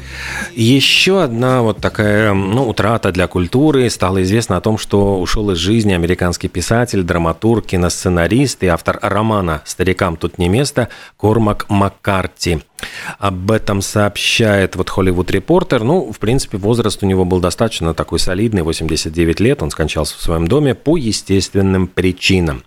Еще 0.53 1.23
одна 1.23 1.63
вот 1.63 1.79
такая 1.79 2.35
ну, 2.35 2.69
утрата 2.69 3.13
для 3.13 3.29
культуры. 3.29 3.89
Стало 3.89 4.25
известно 4.25 4.57
о 4.57 4.61
том, 4.61 4.79
что 4.79 5.21
ушел 5.21 5.53
из 5.53 5.59
жизни 5.59 5.93
американский 5.93 6.49
писатель, 6.49 7.05
драматург, 7.05 7.67
киносценарист 7.67 8.65
и 8.65 8.67
автор 8.67 8.99
романа 9.01 9.63
«Старикам 9.65 10.17
тут 10.17 10.39
не 10.39 10.49
место» 10.49 10.89
Кормак 11.17 11.67
Маккарти. 11.69 12.63
Об 13.19 13.51
этом 13.51 13.83
сообщает 13.83 14.77
вот 14.77 14.89
Hollywood 14.89 15.27
Reporter. 15.27 15.83
Ну, 15.83 16.13
в 16.13 16.19
принципе, 16.19 16.59
возраст 16.59 17.03
у 17.03 17.07
него 17.07 17.25
был 17.25 17.41
достаточно 17.41 17.95
такой 17.95 18.19
солидный, 18.19 18.63
89 18.63 19.41
лет. 19.41 19.63
Он 19.63 19.71
скончался 19.71 20.17
в 20.17 20.21
своем 20.21 20.47
доме 20.47 20.75
по 20.75 20.97
естественным 20.97 21.87
причинам. 21.87 22.63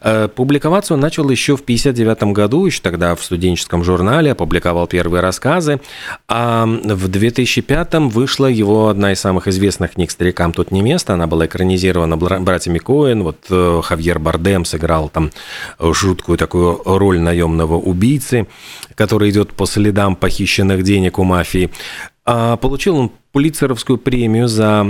Э, 0.00 0.28
публиковаться 0.28 0.94
он 0.94 1.00
начал 1.00 1.28
еще 1.28 1.56
в 1.56 1.62
59 1.62 2.32
году, 2.32 2.66
еще 2.66 2.80
тогда 2.80 3.14
в 3.14 3.22
студенческом 3.22 3.84
журнале, 3.84 4.32
опубликовал 4.32 4.86
первые 4.86 5.20
рассказы. 5.20 5.80
А 6.28 6.66
в 6.66 7.08
2005 7.08 7.94
вышла 8.10 8.46
его 8.46 8.88
одна 8.88 9.12
из 9.12 9.20
самых 9.20 9.48
известных 9.48 9.92
книг 9.92 10.10
«Старикам 10.10 10.52
тут 10.52 10.70
не 10.70 10.82
место». 10.82 11.14
Она 11.14 11.26
была 11.26 11.46
экранизирована 11.46 12.16
братьями 12.16 12.78
Коэн. 12.78 13.22
Вот 13.22 13.38
э, 13.50 13.80
Хавьер 13.82 14.18
Бардем 14.18 14.64
сыграл 14.64 15.08
там 15.08 15.30
жуткую 15.78 16.38
такую 16.38 16.80
роль 16.84 17.20
наемного 17.20 17.74
убийцы, 17.76 18.46
который 18.94 19.30
идет 19.30 19.52
по 19.52 19.66
следам 19.66 20.16
похищенных 20.16 20.82
денег 20.82 21.18
у 21.18 21.24
мафии. 21.24 21.70
А 22.24 22.56
получил 22.56 22.96
он 22.96 23.12
Пулицеровскую 23.34 23.98
премию 23.98 24.46
за 24.46 24.86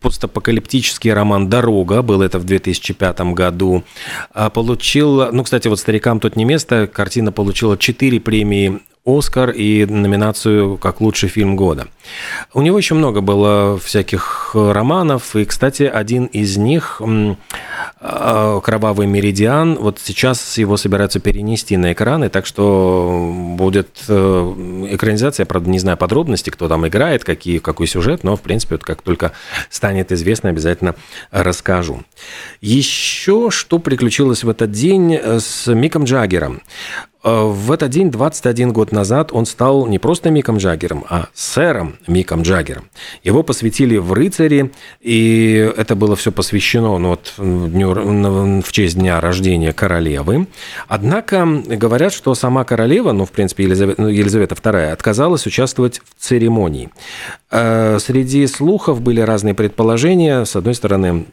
постапокалиптический 0.00 1.12
роман 1.12 1.50
«Дорога», 1.50 2.00
был 2.00 2.22
это 2.22 2.38
в 2.38 2.44
2005 2.44 3.20
году. 3.34 3.84
А 4.32 4.48
получил, 4.48 5.30
ну, 5.30 5.44
кстати, 5.44 5.68
вот 5.68 5.78
«Старикам 5.78 6.18
тут 6.18 6.34
не 6.34 6.46
место», 6.46 6.86
картина 6.86 7.32
получила 7.32 7.76
четыре 7.76 8.18
премии 8.18 8.80
Оскар 9.04 9.50
и 9.50 9.84
номинацию 9.84 10.76
как 10.78 11.00
лучший 11.00 11.28
фильм 11.28 11.56
года. 11.56 11.88
У 12.54 12.62
него 12.62 12.78
еще 12.78 12.94
много 12.94 13.20
было 13.20 13.76
всяких 13.78 14.50
романов, 14.54 15.34
и, 15.34 15.44
кстати, 15.44 15.82
один 15.82 16.26
из 16.26 16.56
них 16.56 17.02
а, 18.00 18.60
«Кровавый 18.60 19.08
меридиан», 19.08 19.74
вот 19.74 19.98
сейчас 20.02 20.56
его 20.56 20.76
собираются 20.76 21.18
перенести 21.18 21.76
на 21.76 21.92
экраны, 21.92 22.28
так 22.28 22.46
что 22.46 23.32
будет 23.56 23.88
э, 24.08 24.86
экранизация, 24.90 25.46
правда, 25.46 25.68
не 25.68 25.80
знаю 25.80 25.96
подробности, 25.96 26.50
кто 26.50 26.68
там 26.68 26.86
играет, 26.86 27.24
какие, 27.24 27.58
какой 27.58 27.88
сюжет, 27.88 28.22
но, 28.22 28.36
в 28.36 28.40
принципе, 28.40 28.76
вот 28.76 28.84
как 28.84 29.02
только 29.02 29.32
станет 29.68 30.12
известно, 30.12 30.50
обязательно 30.50 30.94
расскажу. 31.32 32.04
Еще 32.60 33.50
что 33.50 33.80
приключилось 33.80 34.44
в 34.44 34.48
этот 34.48 34.70
день 34.70 35.14
с 35.14 35.66
Миком 35.72 36.04
Джаггером. 36.04 36.62
Э, 37.24 37.44
в 37.44 37.70
этот 37.70 37.90
день, 37.90 38.10
21 38.10 38.72
год 38.72 38.92
назад, 38.92 39.32
он 39.32 39.46
стал 39.46 39.86
не 39.86 39.98
просто 39.98 40.30
Миком 40.30 40.58
Джаггером, 40.58 41.04
а 41.08 41.28
сэром 41.34 41.96
Миком 42.06 42.42
Джаггером. 42.42 42.84
Его 43.22 43.42
посвятили 43.42 43.96
в 43.96 44.12
рыцари, 44.12 44.72
и 45.00 45.72
это 45.76 45.94
было 45.94 46.16
все 46.16 46.32
посвящено 46.32 46.98
ну, 46.98 47.10
вот, 47.10 47.34
дню, 47.38 48.62
в 48.62 48.72
честь 48.72 48.98
дня 48.98 49.20
рождения 49.20 49.72
королевы. 49.72 50.46
Однако 50.88 51.46
говорят, 51.66 52.12
что 52.12 52.34
сама 52.34 52.64
королева, 52.64 53.12
ну, 53.12 53.24
в 53.24 53.30
принципе, 53.30 53.64
Елизавета, 53.64 54.02
ну, 54.02 54.08
Елизавета 54.08 54.54
II, 54.54 54.92
отказалась 54.92 55.46
участвовать 55.46 56.00
в 56.00 56.22
церемонии. 56.22 56.90
Э, 57.50 57.98
среди 58.00 58.46
слухов 58.46 59.00
были 59.00 59.20
разные 59.20 59.54
предположения. 59.54 60.44
С 60.44 60.56
одной 60.56 60.74
стороны, 60.74 61.26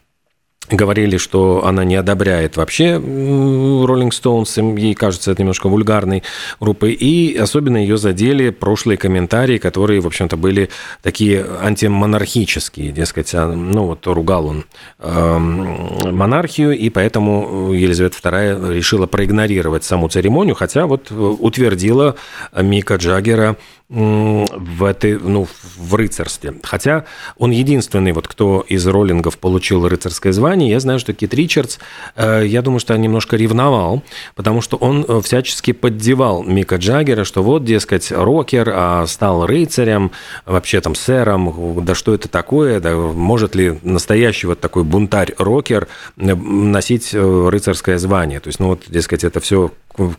говорили, 0.71 1.17
что 1.17 1.65
она 1.65 1.83
не 1.83 1.95
одобряет 1.95 2.57
вообще 2.57 2.93
Rolling 2.95 4.09
Stones, 4.09 4.79
ей 4.79 4.93
кажется 4.93 5.31
это 5.31 5.41
немножко 5.41 5.67
вульгарной 5.67 6.23
группой, 6.59 6.93
и 6.93 7.35
особенно 7.37 7.77
ее 7.77 7.97
задели 7.97 8.49
прошлые 8.49 8.97
комментарии, 8.97 9.57
которые, 9.57 10.01
в 10.01 10.07
общем-то, 10.07 10.37
были 10.37 10.69
такие 11.01 11.45
антимонархические, 11.61 12.91
дескать, 12.91 13.33
а, 13.33 13.47
ну 13.47 13.85
вот 13.85 14.05
ругал 14.07 14.47
он 14.47 14.65
э, 14.99 15.37
монархию, 15.37 16.77
и 16.77 16.89
поэтому 16.89 17.73
Елизавета 17.73 18.17
II 18.17 18.73
решила 18.73 19.07
проигнорировать 19.07 19.83
саму 19.83 20.09
церемонию, 20.09 20.55
хотя 20.55 20.85
вот 20.85 21.11
утвердила 21.11 22.15
Мика 22.55 22.95
Джаггера 22.95 23.57
в 23.89 24.83
этой, 24.83 25.17
ну, 25.17 25.47
в 25.75 25.95
рыцарстве. 25.95 26.53
Хотя 26.61 27.05
он 27.37 27.49
единственный, 27.49 28.11
вот, 28.11 28.27
кто 28.27 28.63
из 28.67 28.85
роллингов 28.85 29.39
получил 29.39 29.87
рыцарское 29.87 30.31
звание. 30.31 30.69
Я 30.69 30.79
знаю, 30.79 30.99
что 30.99 31.13
Кит 31.13 31.33
Ричардс, 31.33 31.79
э, 32.15 32.43
я 32.45 32.61
думаю, 32.61 32.79
что 32.79 32.95
немножко 32.95 33.35
ревновал, 33.35 34.03
потому 34.35 34.61
что 34.61 34.77
он 34.77 35.03
э, 35.07 35.21
всячески 35.23 35.71
поддевал 35.71 36.43
Мика 36.43 36.75
Джаггера, 36.75 37.23
что 37.23 37.41
вот, 37.41 37.63
дескать, 37.63 38.11
рокер, 38.11 38.71
а 38.71 39.07
стал 39.07 39.47
рыцарем, 39.47 40.11
вообще 40.45 40.81
там 40.81 40.93
сэром, 40.93 41.83
да 41.83 41.95
что 41.95 42.13
это 42.13 42.27
такое, 42.27 42.79
да 42.79 42.95
может 42.95 43.55
ли 43.55 43.79
настоящий 43.81 44.45
вот 44.45 44.59
такой 44.59 44.83
бунтарь-рокер 44.83 45.87
носить 46.15 47.09
рыцарское 47.13 47.97
звание? 47.97 48.39
То 48.39 48.49
есть, 48.49 48.59
ну 48.59 48.67
вот, 48.67 48.83
дескать, 48.87 49.23
это 49.23 49.39
все 49.39 49.71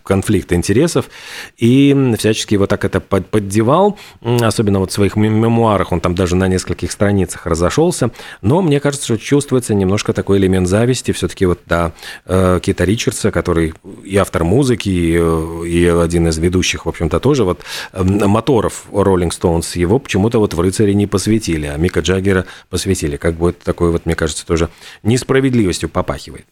конфликт 0.02 0.52
интересов, 0.52 1.06
и 1.56 2.14
всячески 2.18 2.54
его 2.54 2.66
так 2.66 2.84
это 2.84 3.00
поддевал, 3.00 3.59
особенно 4.22 4.80
вот 4.80 4.90
в 4.90 4.94
своих 4.94 5.16
мемуарах, 5.16 5.92
он 5.92 6.00
там 6.00 6.14
даже 6.14 6.36
на 6.36 6.48
нескольких 6.48 6.92
страницах 6.92 7.46
разошелся, 7.46 8.10
но 8.42 8.62
мне 8.62 8.80
кажется, 8.80 9.04
что 9.04 9.18
чувствуется 9.18 9.74
немножко 9.74 10.12
такой 10.12 10.38
элемент 10.38 10.68
зависти, 10.68 11.12
все-таки 11.12 11.46
вот, 11.46 11.60
да, 11.66 11.92
э, 12.26 12.60
Кита 12.62 12.84
Ричардса, 12.84 13.30
который 13.30 13.74
и 14.04 14.16
автор 14.16 14.44
музыки, 14.44 14.88
и, 14.88 15.18
э, 15.20 15.66
и 15.66 15.86
один 15.86 16.28
из 16.28 16.38
ведущих, 16.38 16.86
в 16.86 16.88
общем-то, 16.88 17.20
тоже 17.20 17.44
вот 17.44 17.60
моторов 17.92 18.84
Rolling 18.90 19.30
Stones, 19.30 19.78
его 19.78 19.98
почему-то 19.98 20.38
вот 20.38 20.54
в 20.54 20.60
«Рыцаре» 20.60 20.94
не 20.94 21.06
посвятили, 21.06 21.66
а 21.66 21.76
Мика 21.76 22.00
Джаггера 22.00 22.46
посвятили, 22.68 23.16
как 23.16 23.34
бы 23.34 23.50
это 23.50 23.64
такой 23.64 23.90
вот, 23.90 24.06
мне 24.06 24.14
кажется, 24.14 24.46
тоже 24.46 24.68
несправедливостью 25.02 25.88
попахивает. 25.88 26.46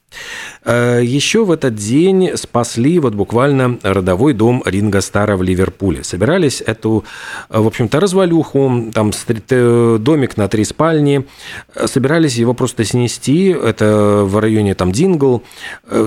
Э, 0.65 1.01
Еще 1.03 1.45
в 1.45 1.51
этот 1.51 1.75
день 1.75 2.37
спасли 2.37 2.99
вот 2.99 3.15
буквально 3.15 3.79
родовой 3.83 4.33
дом 4.33 4.63
Ринга 4.65 5.01
Стара 5.01 5.37
в 5.37 5.43
Ливерпуле. 5.43 6.05
Собирались 6.05 6.63
эту, 6.65 6.98
в 7.49 7.67
общем-то, 7.67 8.01
развалюху, 8.01 8.91
там 8.93 9.13
э, 9.29 9.97
домик 10.01 10.37
на 10.37 10.49
три 10.49 10.65
спальни, 10.65 11.25
собирались 11.87 12.37
его 12.37 12.55
просто 12.55 12.85
снести, 12.85 13.49
это 13.49 14.23
в 14.25 14.39
районе 14.39 14.75
там 14.75 14.93
Дингл, 14.93 15.43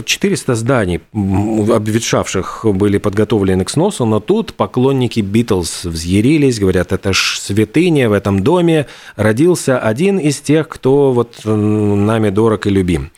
400 0.06 0.56
зданий 0.56 1.02
обветшавших 1.14 2.66
были 2.66 2.98
подготовлены 2.98 3.66
к 3.66 3.70
сносу, 3.70 4.06
но 4.06 4.20
тут 4.20 4.54
поклонники 4.54 5.20
Битлз 5.20 5.86
взъярились, 5.86 6.60
говорят, 6.60 6.92
это 6.92 7.14
ж 7.14 7.38
святыня 7.40 8.10
в 8.10 8.14
этом 8.14 8.44
доме, 8.44 8.88
родился 9.16 9.80
один 9.80 10.18
из 10.18 10.40
тех, 10.40 10.68
кто 10.68 11.12
вот 11.12 11.42
э, 11.46 11.54
нами 11.54 12.30
дорог 12.30 12.68
и 12.68 12.70
любим. 12.70 13.12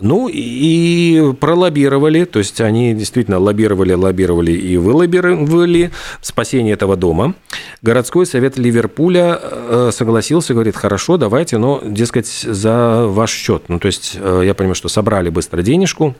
Ну 0.00 0.28
и 0.28 1.32
пролоббировали, 1.38 2.24
то 2.24 2.40
есть 2.40 2.60
они 2.60 2.94
действительно 2.94 3.38
лоббировали, 3.38 3.92
лоббировали 3.92 4.50
и 4.50 4.76
вылоббировали 4.76 5.92
спасение 6.20 6.74
этого 6.74 6.96
дома. 6.96 7.34
Городской 7.80 8.26
совет 8.26 8.58
Ливерпуля 8.58 9.38
э, 9.40 9.90
согласился, 9.92 10.52
говорит, 10.52 10.74
хорошо, 10.76 11.16
давайте, 11.16 11.58
но, 11.58 11.80
дескать, 11.84 12.26
за 12.26 13.06
ваш 13.06 13.30
счет. 13.30 13.64
Ну 13.68 13.78
то 13.78 13.86
есть 13.86 14.16
э, 14.20 14.42
я 14.44 14.54
понимаю, 14.54 14.74
что 14.74 14.88
собрали 14.88 15.28
быстро 15.28 15.62
денежку, 15.62 16.16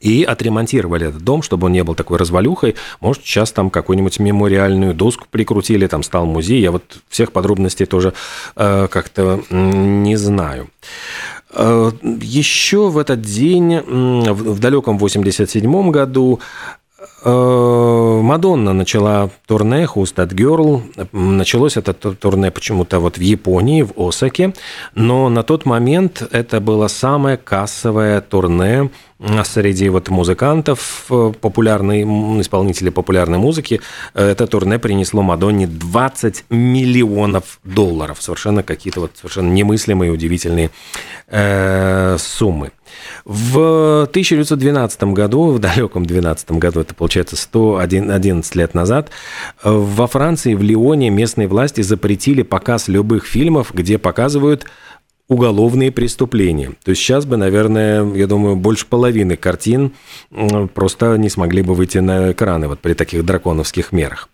и 0.00 0.22
отремонтировали 0.22 1.08
этот 1.08 1.22
дом, 1.22 1.42
чтобы 1.42 1.66
он 1.66 1.72
не 1.72 1.82
был 1.82 1.94
такой 1.94 2.18
развалюхой. 2.18 2.76
Может, 3.00 3.24
сейчас 3.24 3.52
там 3.52 3.70
какую-нибудь 3.70 4.18
мемориальную 4.20 4.94
доску 4.94 5.26
прикрутили, 5.30 5.86
там 5.86 6.02
стал 6.02 6.26
музей. 6.26 6.60
Я 6.60 6.70
вот 6.70 6.98
всех 7.08 7.32
подробностей 7.32 7.86
тоже 7.86 8.14
э, 8.56 8.88
как-то 8.88 9.42
не 9.50 10.16
знаю. 10.16 10.68
Э, 11.52 11.90
Еще 12.02 12.88
в 12.88 12.98
этот 12.98 13.22
день, 13.22 13.78
в 13.80 14.58
далеком 14.58 14.98
87 14.98 15.90
году, 15.90 16.40
Мадонна 17.24 18.72
начала 18.72 19.30
турне 19.46 19.84
Who's 19.84 20.14
That 20.14 20.28
Girl. 20.34 20.82
Началось 21.12 21.76
это 21.76 21.92
турне 21.92 22.50
почему-то 22.50 23.00
вот 23.00 23.18
в 23.18 23.20
Японии, 23.20 23.82
в 23.82 23.92
Осаке. 23.96 24.54
Но 24.94 25.28
на 25.28 25.42
тот 25.42 25.66
момент 25.66 26.22
это 26.30 26.60
было 26.60 26.88
самое 26.88 27.36
кассовое 27.36 28.20
турне 28.20 28.90
среди 29.44 29.88
вот 29.88 30.08
музыкантов, 30.10 31.06
э, 31.10 31.32
популярной, 31.40 32.02
исполнителей 32.40 32.92
популярной 32.92 33.38
музыки, 33.38 33.80
э, 34.14 34.30
это 34.30 34.46
турне 34.46 34.78
принесло 34.78 35.22
Мадонне 35.22 35.66
20 35.66 36.44
миллионов 36.50 37.58
долларов. 37.64 38.22
Совершенно 38.22 38.62
какие-то 38.62 39.00
вот 39.00 39.12
совершенно 39.16 39.50
немыслимые, 39.52 40.12
удивительные 40.12 40.70
э, 41.26 42.16
суммы. 42.18 42.70
В 43.24 44.02
1912 44.02 45.02
году, 45.04 45.52
в 45.52 45.58
далеком 45.58 46.06
12 46.06 46.52
году, 46.52 46.80
это 46.80 46.94
получается 46.94 47.36
111 47.36 48.54
лет 48.54 48.74
назад, 48.74 49.10
во 49.62 50.06
Франции, 50.06 50.54
в 50.54 50.62
Лионе 50.62 51.10
местные 51.10 51.48
власти 51.48 51.80
запретили 51.80 52.42
показ 52.42 52.88
любых 52.88 53.26
фильмов, 53.26 53.72
где 53.74 53.98
показывают 53.98 54.66
уголовные 55.28 55.92
преступления. 55.92 56.72
То 56.82 56.90
есть 56.90 57.02
сейчас 57.02 57.26
бы, 57.26 57.36
наверное, 57.36 58.02
я 58.14 58.26
думаю, 58.26 58.56
больше 58.56 58.86
половины 58.86 59.36
картин 59.36 59.92
просто 60.74 61.16
не 61.18 61.28
смогли 61.28 61.60
бы 61.60 61.74
выйти 61.74 61.98
на 61.98 62.32
экраны 62.32 62.66
вот 62.66 62.80
при 62.80 62.94
таких 62.94 63.26
драконовских 63.26 63.92
мерах. 63.92 64.30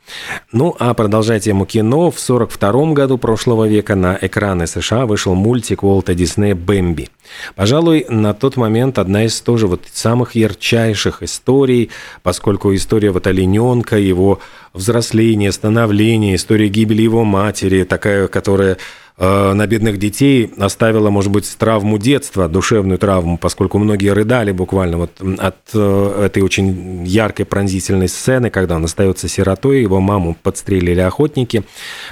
Ну, 0.52 0.76
а 0.78 0.94
продолжая 0.94 1.40
тему 1.40 1.66
кино, 1.66 2.12
в 2.12 2.18
1942 2.22 2.92
году 2.92 3.18
прошлого 3.18 3.66
века 3.66 3.96
на 3.96 4.16
экраны 4.20 4.68
США 4.68 5.06
вышел 5.06 5.34
мультик 5.34 5.82
Уолта 5.82 6.14
Диснея 6.14 6.54
«Бэмби». 6.54 7.08
Пожалуй, 7.56 8.06
на 8.08 8.32
тот 8.32 8.56
момент 8.56 8.98
одна 8.98 9.24
из 9.24 9.40
тоже 9.40 9.66
вот 9.66 9.82
самых 9.92 10.36
ярчайших 10.36 11.24
историй, 11.24 11.90
поскольку 12.22 12.72
история 12.72 13.10
вот 13.10 13.26
олененка, 13.26 13.98
его 13.98 14.38
взросления, 14.72 15.50
становления, 15.50 16.36
история 16.36 16.68
гибели 16.68 17.02
его 17.02 17.24
матери, 17.24 17.82
такая, 17.82 18.28
которая 18.28 18.76
на 19.16 19.66
бедных 19.68 19.98
детей 19.98 20.52
оставила, 20.58 21.08
может 21.08 21.30
быть, 21.30 21.48
травму 21.56 21.98
детства, 21.98 22.48
душевную 22.48 22.98
травму, 22.98 23.38
поскольку 23.38 23.78
многие 23.78 24.12
рыдали 24.12 24.50
буквально 24.50 24.98
вот 24.98 25.12
от 25.38 25.56
э, 25.72 26.24
этой 26.26 26.42
очень 26.42 27.04
яркой 27.04 27.46
пронзительной 27.46 28.08
сцены, 28.08 28.50
когда 28.50 28.74
он 28.74 28.84
остается 28.84 29.28
сиротой, 29.28 29.82
его 29.82 30.00
маму 30.00 30.36
подстрелили 30.42 31.00
охотники, 31.00 31.62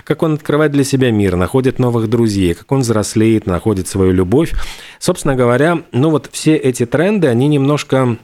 как 0.04 0.22
он 0.22 0.34
открывает 0.34 0.70
для 0.70 0.84
себя 0.84 1.10
мир, 1.10 1.34
находит 1.34 1.80
новых 1.80 2.08
друзей, 2.08 2.54
как 2.54 2.70
он 2.70 2.80
взрослеет, 2.80 3.46
находит 3.46 3.88
свою 3.88 4.12
любовь. 4.12 4.52
Собственно 5.00 5.34
говоря, 5.34 5.82
ну 5.90 6.10
вот 6.10 6.28
все 6.30 6.54
эти 6.54 6.86
тренды, 6.86 7.26
они 7.26 7.48
немножко 7.48 8.16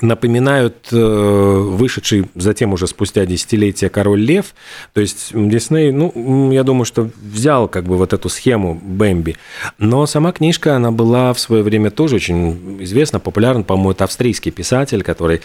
напоминают 0.00 0.88
э, 0.92 0.96
вышедший 0.96 2.26
затем 2.34 2.72
уже 2.72 2.86
спустя 2.86 3.26
десятилетия 3.26 3.88
«Король 3.88 4.20
лев». 4.20 4.54
То 4.92 5.00
есть 5.00 5.30
Дисней, 5.32 5.92
ну, 5.92 6.50
я 6.52 6.62
думаю, 6.62 6.84
что 6.84 7.10
взял 7.20 7.68
как 7.68 7.84
бы 7.84 7.96
вот 7.96 8.12
эту 8.12 8.28
схему 8.28 8.74
Бэмби. 8.74 9.36
Но 9.78 10.06
сама 10.06 10.32
книжка, 10.32 10.76
она 10.76 10.90
была 10.90 11.32
в 11.32 11.40
свое 11.40 11.62
время 11.62 11.90
тоже 11.90 12.16
очень 12.16 12.82
известна, 12.82 13.20
популярна. 13.20 13.62
По-моему, 13.62 13.92
это 13.92 14.04
австрийский 14.04 14.50
писатель, 14.50 15.02
который 15.02 15.40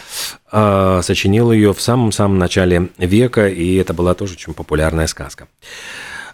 э, 0.51 1.01
сочинил 1.03 1.51
ее 1.51 1.73
в 1.73 1.81
самом-самом 1.81 2.37
начале 2.37 2.89
века, 2.97 3.47
и 3.47 3.75
это 3.75 3.93
была 3.93 4.13
тоже 4.13 4.33
очень 4.33 4.53
популярная 4.53 5.07
сказка. 5.07 5.47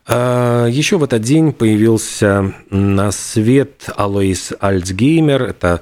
Э, 0.08 0.67
Еще 0.69 0.97
в 0.97 1.04
этот 1.04 1.21
день 1.21 1.51
появился 1.51 2.54
на 2.69 3.12
свет 3.12 3.89
Алоис 3.95 4.54
Альцгеймер. 4.60 5.43
Это 5.43 5.82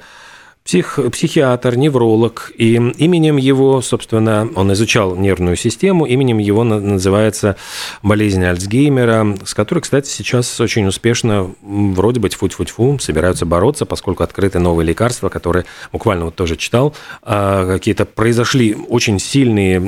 псих, 0.64 0.98
психиатр, 1.12 1.76
невролог, 1.76 2.52
и 2.58 2.76
именем 2.76 3.38
его, 3.38 3.82
собственно, 3.82 4.48
он 4.56 4.72
изучал 4.74 5.16
нервную 5.16 5.58
систему, 5.58 6.06
именем 6.06 6.38
его 6.38 6.64
называется 6.64 7.58
болезнь 8.02 8.44
Альцгеймера, 8.44 9.38
с 9.46 9.54
которой, 9.54 9.80
кстати, 9.80 10.08
сейчас 10.08 10.62
очень 10.62 10.88
успешно, 10.88 11.54
вроде 11.62 12.22
бы, 12.22 12.30
тьфу-тьфу-тьфу, 12.30 12.98
собираются 13.00 13.46
бороться, 13.46 13.86
поскольку 13.86 14.24
открыты 14.24 14.60
новые 14.60 14.88
лекарства, 14.88 15.28
которые, 15.28 15.66
буквально 15.92 16.26
вот 16.26 16.36
тоже 16.36 16.56
читал, 16.56 16.96
а, 17.22 17.68
какие-то 17.68 18.06
произошли 18.06 18.76
очень 18.88 19.20
сильные, 19.20 19.82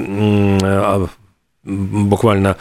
а, 0.61 1.07
буквально 1.63 2.57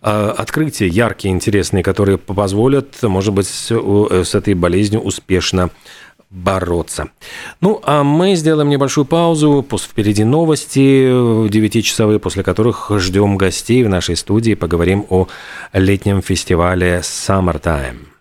а, 0.00 0.30
открытия 0.30 0.86
яркие, 0.86 1.34
интересные, 1.34 1.82
которые 1.82 2.16
позволят, 2.16 3.02
может 3.02 3.34
быть, 3.34 3.48
с 3.48 4.34
этой 4.34 4.54
болезнью 4.54 5.02
успешно 5.02 5.70
бороться. 6.30 7.08
Ну, 7.60 7.80
а 7.84 8.02
мы 8.02 8.36
сделаем 8.36 8.68
небольшую 8.68 9.04
паузу. 9.04 9.64
Впереди 9.70 10.24
новости 10.24 11.08
9-часовые, 11.48 12.18
после 12.18 12.42
которых 12.42 12.90
ждем 12.96 13.36
гостей 13.36 13.82
в 13.84 13.88
нашей 13.88 14.16
студии. 14.16 14.54
Поговорим 14.54 15.06
о 15.08 15.28
летнем 15.72 16.22
фестивале 16.22 16.98
Summertime. 16.98 18.17